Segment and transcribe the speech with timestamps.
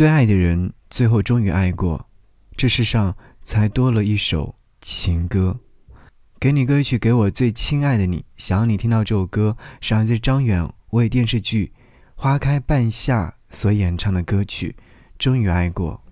[0.00, 2.06] 最爱的人最后终于爱过，
[2.56, 5.60] 这世上才多了一首情歌。
[6.38, 8.24] 给你歌曲，给我最亲爱的你。
[8.38, 11.70] 想要你听到这首歌，是来自张远为电视剧
[12.14, 14.74] 《花开半夏》所演唱的歌曲
[15.18, 16.02] 《终于爱过》。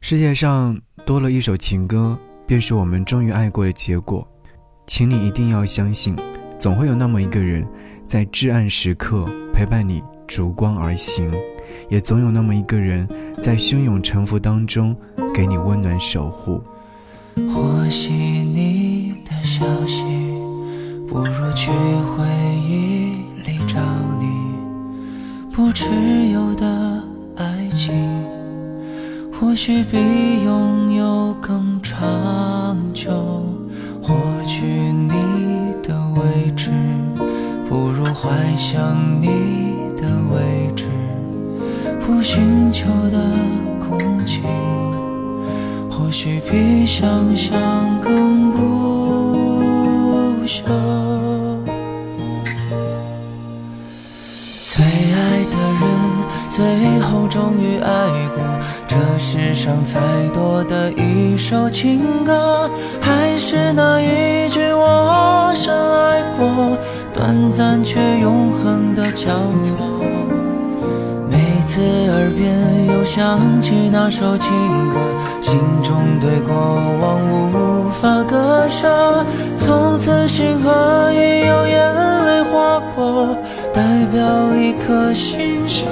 [0.00, 0.76] 世界上
[1.06, 2.18] 多了一首情歌，
[2.48, 4.26] 便是我们终于爱过的结果。
[4.88, 6.16] 请你一定要相信，
[6.58, 7.64] 总会有那么一个人，
[8.08, 11.32] 在至暗时刻陪伴你逐光而行。
[11.88, 13.08] 也总有那么一个人，
[13.38, 14.96] 在汹涌沉浮当中，
[15.34, 16.62] 给你温暖守护。
[17.54, 20.04] 或许你的消息，
[21.08, 22.24] 不如去回
[22.68, 23.80] 忆里找
[24.18, 24.26] 你
[25.52, 25.86] 不持
[26.32, 27.02] 有的
[27.36, 27.94] 爱情，
[29.32, 33.10] 或许比拥有更长久。
[34.02, 35.10] 或许你
[35.82, 36.70] 的位置，
[37.68, 39.28] 不如怀想你
[39.96, 40.86] 的位置。
[42.00, 43.18] 不寻求的
[43.78, 44.40] 空气，
[45.90, 47.58] 或许比想象
[48.00, 48.56] 更不
[50.46, 50.62] 朽。
[54.64, 55.82] 最爱的人，
[56.48, 57.88] 最后终于爱
[58.34, 58.42] 过。
[58.88, 60.00] 这世上再
[60.34, 62.68] 多的一首情歌，
[63.00, 66.76] 还是那一句我深爱过，
[67.12, 69.28] 短暂却永恒的交
[69.62, 69.99] 错。
[71.60, 74.50] 每次耳边又响起那首情
[74.88, 74.96] 歌，
[75.42, 77.20] 心中对过往
[77.52, 79.22] 无法割舍。
[79.58, 81.94] 从此星河已有眼
[82.24, 83.36] 泪划过，
[83.74, 85.86] 代表一颗星星。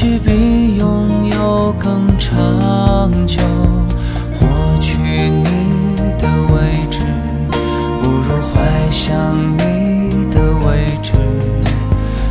[0.00, 3.42] 许比拥有更长久。
[4.32, 4.46] 获
[4.80, 5.44] 取你
[6.18, 7.00] 的位置，
[8.00, 9.14] 不如怀想
[9.58, 11.12] 你的位置。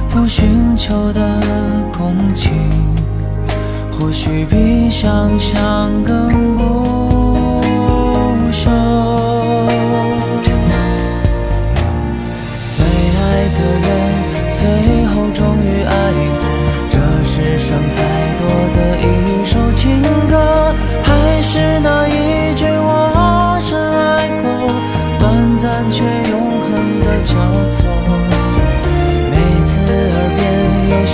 [0.09, 1.40] 不寻求的
[1.96, 2.52] 共情，
[3.91, 6.78] 或许比想象更不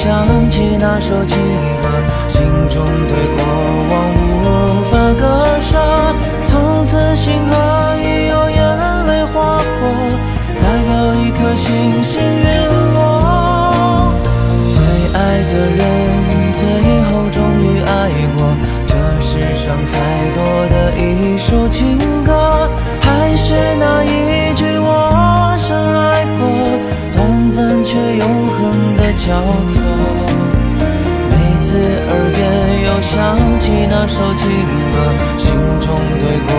[0.05, 1.35] 想起那首情
[1.81, 1.89] 歌，
[2.27, 3.43] 心中对过
[3.89, 3.93] 往
[4.43, 5.25] 无法割
[5.59, 5.79] 舍。
[6.45, 8.77] 从此心河已有眼
[9.07, 9.81] 泪划过，
[10.61, 12.45] 代表一颗星星陨
[12.93, 14.13] 落。
[14.75, 14.77] 最
[15.11, 15.81] 爱的人，
[16.53, 16.61] 最
[17.09, 17.89] 后终于爱
[18.37, 18.45] 过。
[18.85, 19.97] 这世上才
[20.35, 20.39] 多
[20.69, 21.97] 的一首情
[29.15, 29.81] 交错。
[31.29, 31.67] 每次
[32.07, 32.39] 耳边
[32.85, 33.13] 又响
[33.59, 34.49] 起那首情
[34.93, 34.95] 歌，
[35.37, 36.49] 心中对过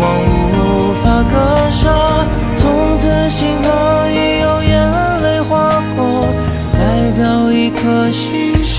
[0.00, 0.04] 往
[0.52, 1.34] 无法割
[1.70, 1.80] 舍。
[2.56, 3.68] 从此星河
[4.10, 4.72] 已有眼
[5.22, 6.26] 泪划过，
[6.72, 6.80] 代
[7.16, 8.74] 表一颗星星。